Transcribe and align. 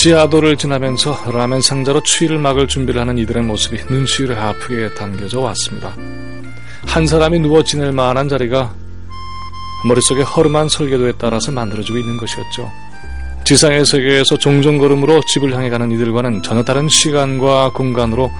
지하도를 0.00 0.56
지나면서 0.56 1.30
라면 1.30 1.60
상자로 1.60 2.02
추위를 2.02 2.38
막을 2.38 2.68
준비를 2.68 3.02
하는 3.02 3.18
이들의 3.18 3.42
모습이 3.42 3.82
눈시울을 3.90 4.38
아프게 4.38 4.94
당겨져 4.94 5.40
왔습니다. 5.40 5.94
한 6.86 7.06
사람이 7.06 7.38
누워 7.40 7.62
지낼 7.62 7.92
만한 7.92 8.26
자리가 8.26 8.74
머릿속에 9.86 10.22
허름한 10.22 10.70
설계도에 10.70 11.12
따라서 11.18 11.52
만들어지고 11.52 11.98
있는 11.98 12.16
것이었죠. 12.16 12.72
지상의 13.44 13.84
세계에서 13.84 14.38
종종 14.38 14.78
걸음으로 14.78 15.20
집을 15.26 15.54
향해 15.54 15.68
가는 15.68 15.90
이들과는 15.90 16.42
전혀 16.42 16.62
다른 16.62 16.88
시간과 16.88 17.72
공간으로 17.74 18.30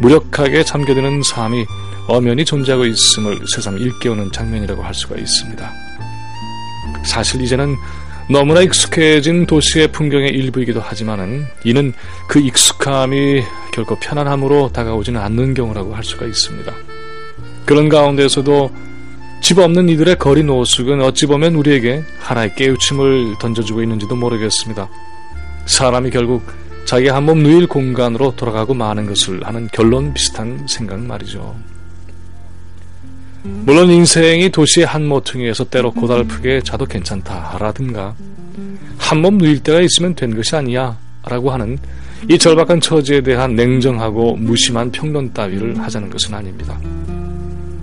무력하게 0.00 0.64
잠겨드는 0.64 1.22
삶이 1.22 1.64
엄연히 2.08 2.44
존재하고 2.44 2.86
있음을 2.86 3.40
새삼 3.54 3.78
일깨우는 3.78 4.32
장면이라고 4.32 4.82
할 4.82 4.92
수가 4.92 5.14
있습니다. 5.14 5.72
사실 7.04 7.40
이제는 7.40 7.76
너무나 8.30 8.62
익숙해진 8.62 9.46
도시의 9.46 9.88
풍경의 9.92 10.30
일부이기도 10.30 10.80
하지만은 10.80 11.44
이는 11.64 11.92
그 12.28 12.38
익숙함이 12.40 13.42
결코 13.72 13.96
편안함으로 13.96 14.70
다가오지는 14.72 15.20
않는 15.20 15.54
경우라고 15.54 15.94
할 15.94 16.02
수가 16.04 16.24
있습니다. 16.26 16.72
그런 17.66 17.88
가운데서도 17.88 18.70
집 19.42 19.58
없는 19.58 19.90
이들의 19.90 20.18
거리 20.18 20.42
노숙은 20.42 21.02
어찌 21.02 21.26
보면 21.26 21.54
우리에게 21.54 22.02
하나의 22.18 22.54
깨우침을 22.54 23.34
던져주고 23.40 23.82
있는지도 23.82 24.16
모르겠습니다. 24.16 24.88
사람이 25.66 26.10
결국 26.10 26.46
자기 26.86 27.08
한 27.08 27.24
몸 27.24 27.42
누일 27.42 27.66
공간으로 27.66 28.36
돌아가고 28.36 28.74
마는 28.74 29.06
것을 29.06 29.46
하는 29.46 29.68
결론 29.72 30.14
비슷한 30.14 30.66
생각 30.66 31.00
말이죠. 31.00 31.54
물론 33.44 33.90
인생이 33.90 34.48
도시의 34.48 34.86
한 34.86 35.06
모퉁이에서 35.06 35.64
때로 35.64 35.90
고달프게 35.92 36.62
자도 36.62 36.86
괜찮다 36.86 37.58
라든가 37.60 38.14
한 38.98 39.18
몸 39.20 39.36
누일 39.38 39.60
때가 39.60 39.80
있으면 39.80 40.14
된 40.14 40.34
것이 40.34 40.56
아니야 40.56 40.96
라고 41.26 41.50
하는 41.50 41.78
이 42.28 42.38
절박한 42.38 42.80
처지에 42.80 43.20
대한 43.20 43.54
냉정하고 43.54 44.36
무심한 44.36 44.90
평론 44.90 45.30
따위를 45.32 45.78
하자는 45.78 46.08
것은 46.08 46.32
아닙니다. 46.34 46.78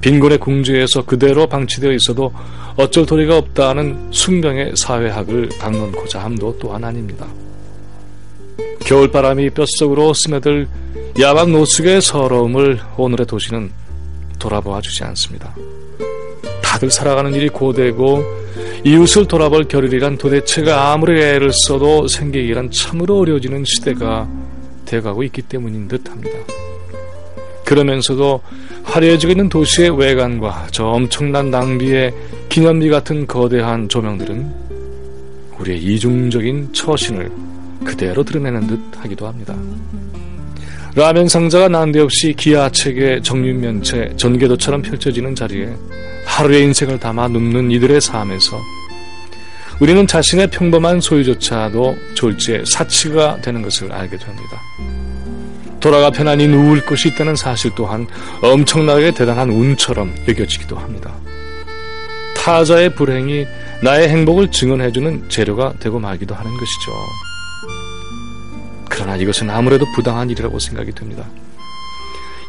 빈곤의 0.00 0.38
궁지에서 0.38 1.04
그대로 1.04 1.46
방치되어 1.46 1.92
있어도 1.92 2.32
어쩔 2.76 3.06
도리가 3.06 3.38
없다는 3.38 4.08
숙명의 4.10 4.72
사회학을 4.74 5.50
강론고자 5.60 6.20
함도 6.24 6.58
또한 6.58 6.82
아닙니다. 6.82 7.26
겨울바람이 8.80 9.50
뼛속으로 9.50 10.12
스며들 10.14 10.68
야방 11.20 11.52
노숙의 11.52 12.02
서러움을 12.02 12.80
오늘의 12.96 13.26
도시는 13.26 13.70
돌아보아 14.44 14.82
주지 14.82 15.02
않습니다. 15.04 15.56
다들 16.62 16.90
살아가는 16.90 17.32
일이 17.32 17.48
고되고 17.48 18.22
이웃을 18.84 19.26
돌아볼 19.26 19.64
겨를이란 19.64 20.18
도대체가 20.18 20.92
아무리 20.92 21.18
애를 21.22 21.50
써도 21.66 22.06
생기기란 22.06 22.70
참으로 22.70 23.20
어려워지는 23.20 23.64
시대가 23.64 24.28
돼가고 24.84 25.22
있기 25.24 25.40
때문인 25.42 25.88
듯 25.88 26.10
합니다. 26.10 26.38
그러면서도 27.64 28.42
화려해지고 28.82 29.32
있는 29.32 29.48
도시의 29.48 29.98
외관과 29.98 30.66
저 30.70 30.84
엄청난 30.88 31.50
낭비의 31.50 32.12
기념비 32.50 32.90
같은 32.90 33.26
거대한 33.26 33.88
조명들은 33.88 34.64
우리의 35.58 35.82
이중적인 35.82 36.74
처신을 36.74 37.32
그대로 37.82 38.22
드러내는 38.22 38.66
듯 38.66 38.80
하기도 38.98 39.26
합니다. 39.26 39.56
라면 40.96 41.26
상자가 41.26 41.68
난데없이 41.68 42.34
기아책의 42.34 43.24
정육면체 43.24 44.12
전개도처럼 44.16 44.82
펼쳐지는 44.82 45.34
자리에 45.34 45.68
하루의 46.24 46.62
인생을 46.62 47.00
담아 47.00 47.28
눕는 47.28 47.72
이들의 47.72 48.00
삶에서 48.00 48.60
우리는 49.80 50.06
자신의 50.06 50.50
평범한 50.50 51.00
소유조차도 51.00 51.96
졸지의 52.14 52.64
사치가 52.66 53.40
되는 53.40 53.60
것을 53.60 53.90
알게 53.90 54.16
됩니다. 54.18 54.60
돌아가 55.80 56.10
편안히 56.10 56.46
누울 56.46 56.86
곳이 56.86 57.08
있다는 57.08 57.34
사실 57.34 57.72
또한 57.74 58.06
엄청나게 58.40 59.10
대단한 59.10 59.50
운처럼 59.50 60.14
여겨지기도 60.28 60.78
합니다. 60.78 61.12
타자의 62.36 62.94
불행이 62.94 63.46
나의 63.82 64.08
행복을 64.10 64.52
증언해주는 64.52 65.28
재료가 65.28 65.74
되고 65.80 65.98
말기도 65.98 66.36
하는 66.36 66.50
것이죠. 66.52 66.92
그러나 68.88 69.16
이것은 69.16 69.50
아무래도 69.50 69.86
부당한 69.94 70.30
일이라고 70.30 70.58
생각이 70.58 70.92
됩니다. 70.92 71.24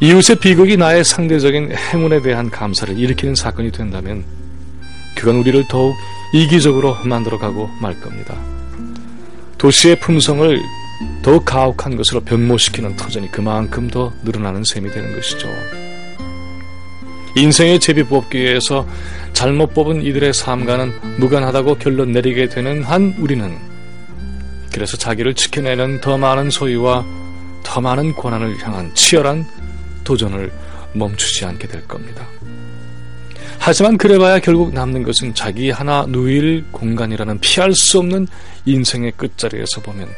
이웃의 0.00 0.36
비극이 0.40 0.76
나의 0.76 1.04
상대적인 1.04 1.72
행운에 1.74 2.20
대한 2.20 2.50
감사를 2.50 2.98
일으키는 2.98 3.34
사건이 3.34 3.72
된다면 3.72 4.24
그건 5.14 5.36
우리를 5.36 5.64
더욱 5.68 5.96
이기적으로 6.34 6.96
만들어가고 7.04 7.70
말 7.80 7.98
겁니다. 8.00 8.36
도시의 9.56 10.00
품성을 10.00 10.60
더욱 11.22 11.44
가혹한 11.44 11.96
것으로 11.96 12.20
변모시키는 12.20 12.96
터전이 12.96 13.30
그만큼 13.30 13.88
더 13.88 14.12
늘어나는 14.22 14.62
셈이 14.64 14.90
되는 14.90 15.14
것이죠. 15.14 15.48
인생의 17.36 17.80
제비 17.80 18.02
뽑기에서 18.04 18.86
잘못 19.32 19.74
뽑은 19.74 20.02
이들의 20.02 20.32
삶과는 20.32 21.18
무관하다고 21.18 21.76
결론 21.76 22.12
내리게 22.12 22.48
되는 22.48 22.82
한 22.82 23.14
우리는 23.18 23.58
그래서 24.76 24.98
자기를 24.98 25.32
지켜내는 25.32 26.02
더 26.02 26.18
많은 26.18 26.50
소유와 26.50 27.02
더 27.62 27.80
많은 27.80 28.12
권한을 28.12 28.62
향한 28.62 28.94
치열한 28.94 29.46
도전을 30.04 30.52
멈추지 30.92 31.46
않게 31.46 31.66
될 31.66 31.88
겁니다. 31.88 32.26
하지만 33.58 33.96
그래봐야 33.96 34.38
결국 34.38 34.74
남는 34.74 35.02
것은 35.02 35.34
자기 35.34 35.70
하나 35.70 36.04
누일 36.06 36.66
공간이라는 36.72 37.40
피할 37.40 37.72
수 37.72 38.00
없는 38.00 38.28
인생의 38.66 39.12
끝자리에서 39.12 39.80
보면 39.80 40.10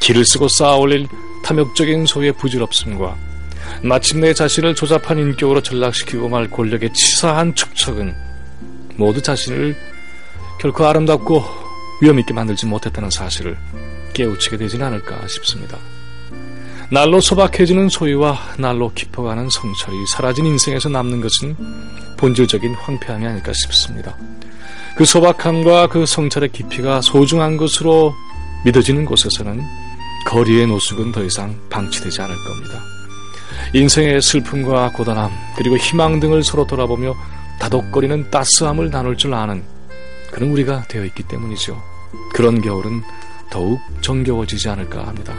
길을 0.00 0.24
쓰고 0.24 0.46
쌓아올릴 0.46 1.08
탐욕적인 1.42 2.06
소의 2.06 2.34
부질없음과 2.34 3.16
마침내 3.82 4.32
자신을 4.32 4.76
조잡한 4.76 5.18
인격으로 5.18 5.60
전락시키고 5.60 6.28
말 6.28 6.48
권력의 6.48 6.92
치사한 6.92 7.56
축척은 7.56 8.14
모두 8.94 9.20
자신을 9.20 9.76
결코 10.60 10.86
아름답고 10.86 11.44
위험 12.00 12.20
있게 12.20 12.32
만들지 12.32 12.66
못했다는 12.66 13.10
사실을 13.10 13.56
깨우치게 14.14 14.56
되지는 14.56 14.86
않을까 14.86 15.28
싶습니다. 15.28 15.76
날로 16.90 17.20
소박해지는 17.20 17.88
소유와 17.88 18.54
날로 18.58 18.92
깊어가는 18.94 19.48
성찰이 19.50 20.06
사라진 20.06 20.46
인생에서 20.46 20.88
남는 20.88 21.20
것은 21.20 21.56
본질적인 22.16 22.74
황폐함이 22.74 23.26
아닐까 23.26 23.52
싶습니다. 23.52 24.16
그 24.96 25.04
소박함과 25.04 25.88
그 25.88 26.06
성찰의 26.06 26.52
깊이가 26.52 27.00
소중한 27.00 27.56
것으로 27.56 28.14
믿어지는 28.64 29.04
곳에서는 29.04 29.60
거리의 30.26 30.66
노숙은 30.66 31.12
더 31.12 31.22
이상 31.24 31.58
방치되지 31.68 32.22
않을 32.22 32.34
겁니다. 32.44 32.80
인생의 33.74 34.22
슬픔과 34.22 34.92
고단함 34.92 35.30
그리고 35.56 35.76
희망 35.76 36.20
등을 36.20 36.42
서로 36.42 36.66
돌아보며 36.66 37.14
다독거리는 37.58 38.30
따스함을 38.30 38.90
나눌 38.90 39.16
줄 39.16 39.34
아는 39.34 39.64
그런 40.30 40.50
우리가 40.50 40.84
되어 40.88 41.04
있기 41.04 41.24
때문이죠. 41.24 41.80
그런 42.32 42.60
겨울은 42.60 43.02
더욱 43.54 43.78
정겨워지지 44.00 44.68
않을까 44.68 45.06
합니다. 45.06 45.32